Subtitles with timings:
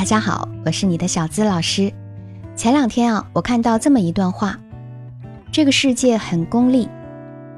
[0.00, 1.92] 大家好，我是你的小资老师。
[2.56, 4.58] 前两天啊，我看到这么一段话：
[5.52, 6.88] 这个世界很功利，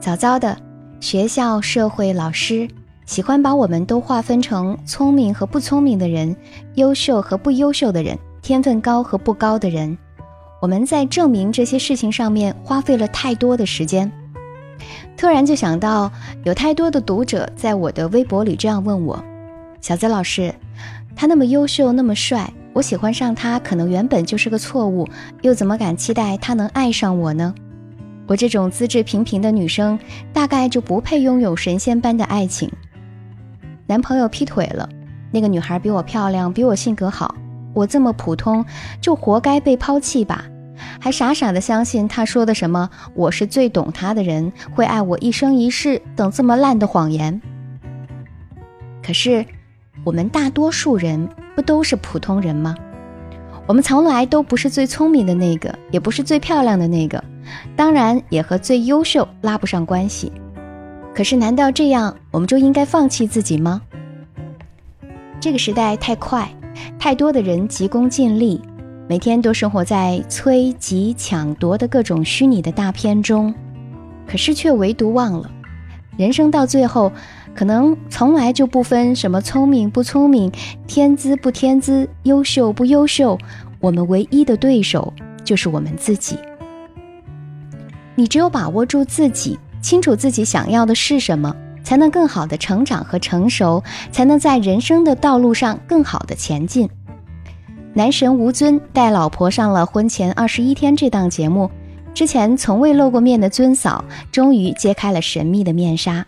[0.00, 0.58] 早早的
[0.98, 2.66] 学校、社会、老师
[3.06, 6.34] 喜欢把我们都划分成聪明和不聪明的人，
[6.74, 9.96] 优秀和不优秀的人，天分高和不高的人。
[10.60, 14.10] 我们在证明这些事情上面花费了太多的时间。
[15.16, 16.10] 突然就想到，
[16.42, 19.24] 有太多的读者在我的微博里这样问我
[19.80, 20.52] ：“小资老师。”
[21.14, 25.08] 他那么优秀，那么帅，我喜欢上他可能原本就是个错误，
[25.42, 27.54] 又怎么敢期待他能爱上我呢？
[28.26, 29.98] 我这种资质平平的女生，
[30.32, 32.70] 大概就不配拥有神仙般的爱情。
[33.86, 34.88] 男朋友劈腿了，
[35.30, 37.34] 那个女孩比我漂亮，比我性格好，
[37.74, 38.64] 我这么普通，
[39.00, 40.44] 就活该被抛弃吧？
[40.98, 47.40] 还傻傻的相信他说的什么“我是最懂他的人，会爱我一生一世”等这么烂的谎言。
[49.02, 49.44] 可是。
[50.04, 52.74] 我们大多数人不都是普通人吗？
[53.68, 57.22] 我们从来都不是最聪明的那个，也不是最漂亮的那个，
[57.76, 60.32] 当然也和最优秀拉不上关系。
[61.14, 63.80] 可是，难道这样我们就应该放弃自己吗？
[65.38, 66.52] 这个时代太快，
[66.98, 68.60] 太多的人急功近利，
[69.08, 73.54] 每天都生活在催、急、抢夺的各种虚拟的大片中，
[74.26, 75.48] 可是却唯独忘了，
[76.16, 77.12] 人生到最后。
[77.54, 80.50] 可能从来就不分什么聪明不聪明，
[80.86, 83.38] 天资不天资，优秀不优秀，
[83.78, 85.12] 我们唯一的对手
[85.44, 86.36] 就是我们自己。
[88.14, 96.88] 你只有把握住自己，清楚自己想要的是什么，才能更好的成长和成熟，才能在人生的道路上更好的前进。
[97.94, 101.70] 男神吴尊带老婆上了《婚前二十一天》这档节目，
[102.14, 106.24] 之前从未露过面的尊嫂，终于揭开了神秘的面纱。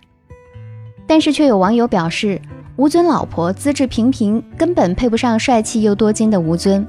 [1.06, 2.40] 但是却有网友表示，
[2.76, 6.86] 吴尊老婆资质平平，根本配不上帅气又多金的吴尊。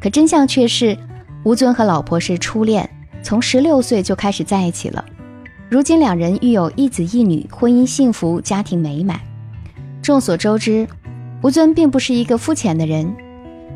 [0.00, 0.96] 可真相却是，
[1.44, 2.88] 吴尊和老婆是初恋，
[3.22, 5.04] 从十六岁就开始在一起了。
[5.68, 9.18] 如今两人育有一子一女，婚姻幸福，家庭美满。
[10.00, 10.86] 众所周知，
[11.42, 13.14] 吴尊并不是一个肤浅的人，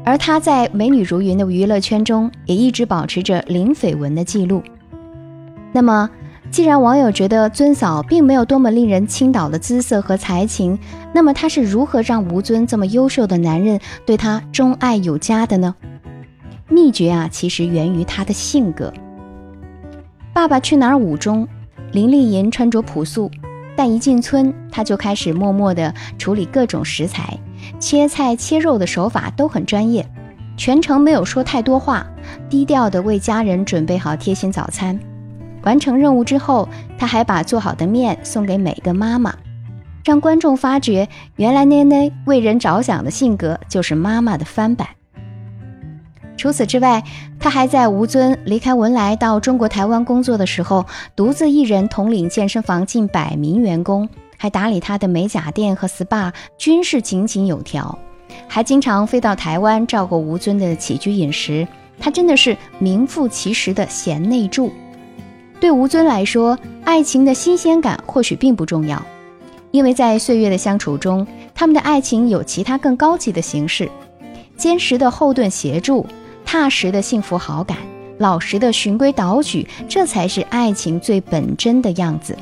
[0.05, 4.63] 而他在美女如云的娱乐圈中，也一直保持着零绯闻的记录。
[5.73, 6.09] 那么，
[6.53, 10.79] 既然网友觉得尊嫂并没有多么令人倾倒的姿色和才情，
[11.15, 15.75] 那么她是如何让吴尊这么优秀的男人对她钟爱有加的呢？
[16.69, 18.91] 秘诀啊，其实源于她的性格。
[20.35, 21.49] 《爸爸去哪儿》五中，
[21.91, 23.31] 林丽莹穿着朴素，
[23.75, 27.35] 但一进村，她就开始默默地处理各种食材，
[27.81, 30.07] 切菜切肉的手法都很专业，
[30.59, 32.07] 全程没有说太多话，
[32.51, 35.01] 低调地为家人准备好贴心早餐。
[35.63, 36.69] 完成任务之后，
[36.99, 39.35] 他还把做好的面送给每个妈妈，
[40.05, 44.89] 让观众发觉原来奈奈为人着想的性格就是妈妈的翻版。
[46.37, 47.05] 除此之外，
[47.39, 50.85] 他还在吴尊离开文莱到中国台湾工作的时候，
[51.15, 57.97] 独自一人统领健身房近百名员工，还打理他的美甲店和 SPA，均是井井有条，
[58.49, 61.69] 还经常飞到台湾照顾吴尊的起居饮食。
[62.01, 64.73] 他真的是名副其实的贤内助。
[65.63, 69.01] 对吴尊来说，爱情的新鲜感或许并不重要，
[69.71, 71.25] 因为在岁月的相处中，
[71.55, 73.89] 他们的爱情有其他更高级的形式：
[74.57, 76.05] 坚实的后盾协助，
[76.45, 77.79] 踏实的幸福好感，
[78.19, 82.37] 老实的循规蹈矩，这才是爱情最本真的样子。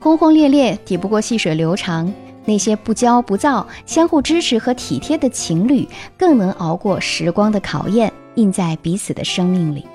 [0.00, 2.12] 轰轰烈烈抵不过细水流长，
[2.44, 9.86] 那些不骄不躁、相互支持和体贴的情侣，更能熬过时光的考验，印在彼此的生命里。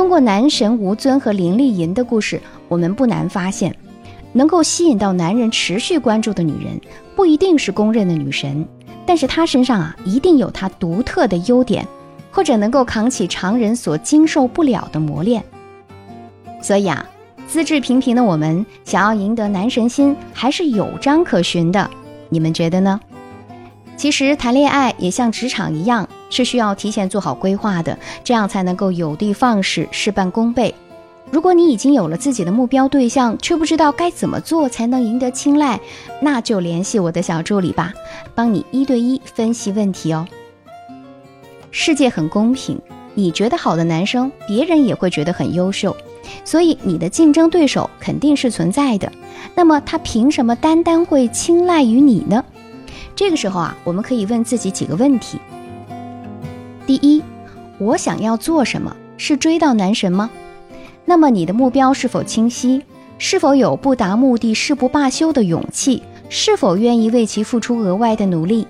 [0.00, 3.76] 通过男神吴尊和林丽莹的故事，我们不难发现，
[4.32, 6.80] 能够吸引到男人持续关注的女人，
[7.14, 8.66] 不一定是公认的女神，
[9.04, 11.86] 但是她身上啊，一定有她独特的优点，
[12.30, 15.44] 或者能够扛起常人所经受不了的磨练。
[16.62, 17.06] 所以啊，
[17.46, 21.90] 资质平平的我们，想要赢得男神心，还是有章可循的。
[22.30, 22.98] 你们觉得呢？
[23.98, 26.08] 其实谈恋爱也像职场一样。
[26.30, 30.74] 是需要提前做好规划的，这样才能够有的放矢，事半功倍。
[31.30, 35.78] 如果你已经有了自己的目标对象，却不知道该怎么做才能赢得青睐，
[36.20, 37.92] 那就联系我的小助理吧，
[38.34, 40.26] 帮你一对一分析问题哦。
[41.70, 42.80] 世界很公平，
[43.14, 45.96] 你觉得好的男生，别人也会觉得很优秀，
[46.44, 49.12] 所以你的竞争对手肯定是存在的。
[49.54, 52.44] 那么他凭什么单单会青睐于你呢？
[53.14, 55.38] 这个时候啊，我们可以问自己几个问题。
[56.86, 57.22] 第一，
[57.78, 58.96] 我想要做什么？
[59.16, 60.30] 是追到男神吗？
[61.04, 62.82] 那么你的目标是否清晰？
[63.18, 66.02] 是否有不达目的誓不罢休的勇气？
[66.28, 68.66] 是否愿意为其付出额外的努力？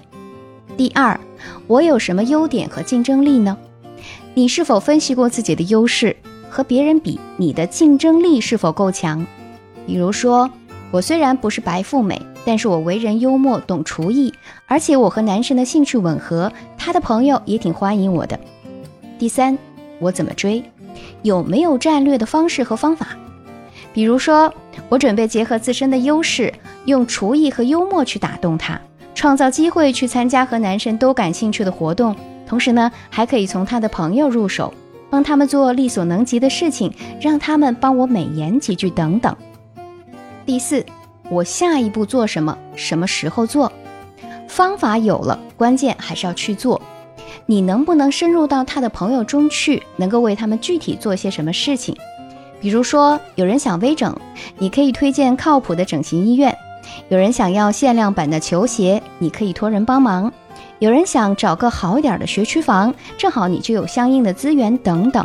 [0.77, 1.19] 第二，
[1.67, 3.57] 我有什么优点和竞争力呢？
[4.35, 6.17] 你是否分析过自己的优势？
[6.49, 9.25] 和别人比，你的竞争力是否够强？
[9.87, 10.51] 比如说，
[10.91, 14.33] 我虽然不是白富美，但是我为人幽默，懂厨艺，
[14.67, 16.51] 而且我和男神的兴趣吻合，
[16.83, 18.41] 他的朋友也挺欢迎我的。
[19.19, 19.57] 第三，
[19.99, 20.65] 我怎么追？
[21.21, 23.09] 有没有战略的方式和方法？
[23.93, 24.51] 比如说，
[24.89, 26.55] 我准备结合自身的优势，
[26.87, 28.81] 用厨艺和幽默去打动他，
[29.15, 32.17] 创造机会去参加和男生都感兴趣的活动，
[32.47, 34.73] 同时呢，还可以从他的朋友入手。
[35.11, 39.37] 帮他们做力所能及的事情，让他们帮我美言几句等等。
[40.47, 40.87] 第四，
[41.29, 42.57] 我下一步做什么？
[42.75, 43.71] 什么时候做？
[44.51, 46.83] 方法有了，关键还是要去做。
[47.47, 51.97] 你能不能深入到他的朋友中去，能够为他们具体做些什么事情？
[52.61, 54.15] 比如说，有人想微整，
[54.59, 56.53] 你可以推荐靠谱的整形医院；
[57.09, 60.31] 有人想要限量版的球鞋，你可以托人帮忙。
[60.81, 65.25] 有人想找个好一点的学区房，正好你就有相应的资源等等。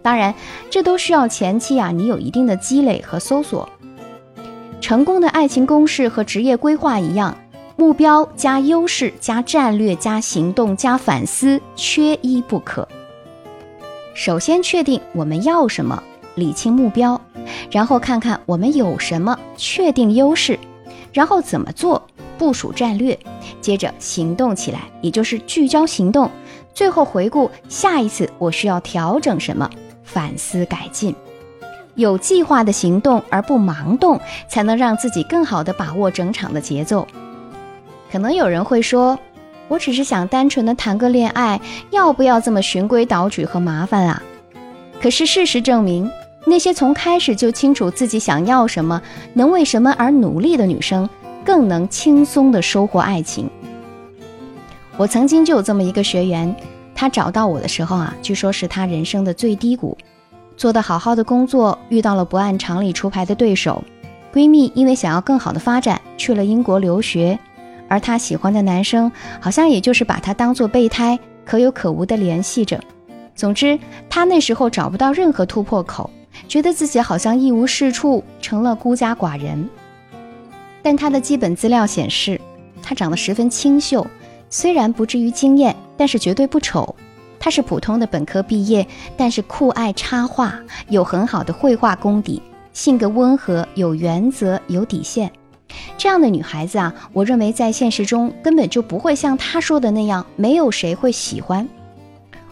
[0.00, 0.34] 当然，
[0.70, 3.68] 这都需要前期啊，你有一定的积累和搜索。
[4.80, 7.36] 成功的爱情公式和职业规划一样，
[7.78, 12.88] 目标加优势加战略加行动加反思，缺一不可。
[14.14, 16.02] 首先确定我们要什么，
[16.36, 17.20] 理清目标，
[17.70, 20.58] 然后看看我们有什么，确定优势，
[21.12, 22.02] 然后怎么做。
[22.38, 23.18] 部署战略，
[23.62, 26.30] 接着行动起来，也就是聚焦行动。
[26.74, 29.70] 最后回顾下一次我需要调整什么，
[30.02, 31.14] 反思改进。
[31.94, 37.06] 有计划的行动而不盲动，才能让自己更好的把握整场的节奏。
[38.16, 39.18] 可能有人会说，
[39.68, 41.60] 我只是想单纯的谈个恋爱，
[41.90, 44.22] 要不要这么循规蹈矩和麻烦啊？
[45.02, 46.10] 可是事实证明，
[46.46, 49.02] 那些从开始就清楚自己想要什么，
[49.34, 51.06] 能为什么而努力的女生。
[51.44, 53.50] 更能轻松的收获爱情。
[54.96, 56.56] 我曾经就有这么一个学员，
[56.94, 59.94] 她找到我的时候啊，据说是她人生的最低谷，
[60.56, 63.84] 做的好好的工作，遇到了不按常理出牌的对手。
[64.32, 67.38] 闺蜜因为想要更好的发展，去了英国留学，
[67.88, 69.10] 而她喜欢的男生
[69.40, 72.80] 好像也就是把她当做备胎，可有可无的联系着。
[73.34, 73.78] 总之，
[74.08, 76.10] 她那时候找不到任何突破口，
[76.48, 79.68] 觉得自己好像一无是处，成了孤家寡人。
[80.82, 82.40] 但他的基本资料显示，
[82.82, 84.06] 他长得十分清秀，
[84.48, 86.94] 虽然不至于惊艳，但是绝对不丑。
[87.40, 88.86] 他是普通的本科毕业，
[89.16, 90.54] 但是酷爱插画，
[90.88, 92.40] 有很好的绘画功底，
[92.72, 95.30] 性格温和，有原则，有底线。
[95.96, 101.68] 这样的女孩子啊，我认为在现实中根本就不会像她说的那样，没有谁会喜欢。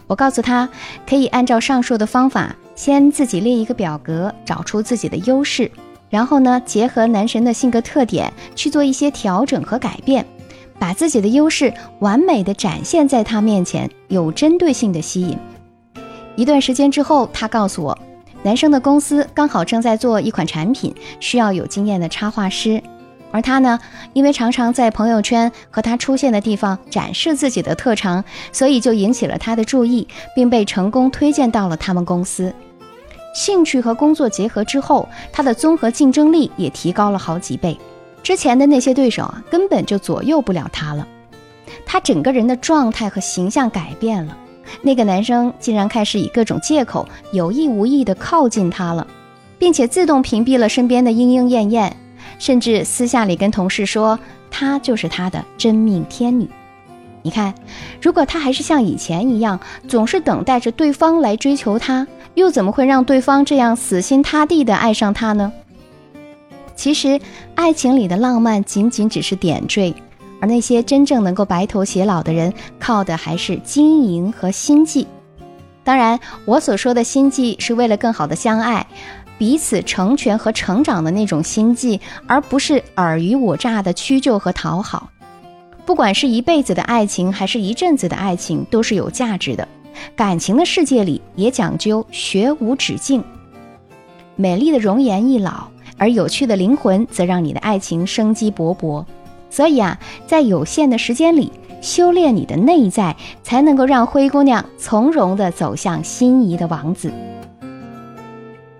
[0.07, 0.69] 我告诉她，
[1.07, 5.71] 可以按照上述的方法，先自己列一个表格，找出自己的优势。
[6.09, 10.25] 然后呢，结合男神的性格特点去做一些调整和改变，
[10.77, 15.37] 把自己的优势完美的展现在他面前，有针对性的吸引。
[16.35, 17.97] 一段时间之后，他告诉我，
[18.43, 22.81] 男生的公司刚好正在做一款产品，需要有经验的插画师，
[23.35, 23.77] 而他呢，
[24.13, 28.23] 因为常常在朋友圈和他出现的地方展示自己的特长，
[28.53, 32.53] 所以就引起了他的注意，并被成功推荐到了他们公司。
[33.35, 37.77] 兴趣和工作结合之后，他的综合竞争力也提高了好几倍。
[38.23, 41.05] 之前的那些对手啊，根本就左右不了他了。
[41.85, 44.37] 他整个人的状态和形象改变了。
[44.81, 49.05] 那个男生竟然开始以各种借口，有意无意地靠近他了，
[49.59, 51.97] 并且自动屏蔽了身边的莺莺燕燕，
[52.39, 56.49] 甚至私下里跟同事说，她就是他的真命天女。
[57.21, 57.55] 你看，
[57.99, 65.51] 如果他还是像以前一样，总是等待着对方来追求他，又怎么会让对方这样死心塌地的爱上他呢？
[66.75, 67.19] 其实，
[67.55, 69.91] 爱情里的浪漫仅仅只是点缀，
[70.39, 75.07] 而那些真正能够白头偕老的人，靠的还是经营和心计。
[75.83, 78.85] 当然，我所说的心计，是为了更好的相爱，
[79.37, 85.09] 彼此成全和成长的那种心计，而不是尔虞我诈的屈就和讨好。
[85.85, 89.67] 不管是一辈子的爱情，还是一阵子的爱情，都是有价值的。
[90.15, 93.23] 感情的世界里也讲究学无止境。
[94.35, 99.05] 美丽的容颜易老，而有趣的灵魂则让你的爱情生机勃勃。
[99.49, 101.51] 所以啊，在有限的时间里
[101.81, 107.13] 修炼你的内在，才能够让灰姑娘从容地走向心仪的王子。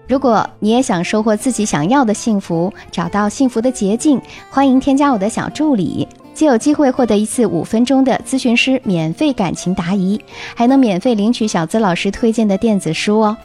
[0.07, 6.07] 如果你也想收获自己想要的幸福，找到幸福的捷径，欢迎添加我的小助理。
[6.35, 10.19] 就有机会获得一次五分钟的咨询师免费感情答疑，
[10.53, 13.37] 还能免费领取小资老师推荐的电子书哦。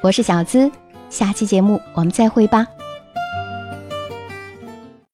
[0.00, 0.70] 我是小资，
[1.10, 2.66] 下期节目我们再会吧。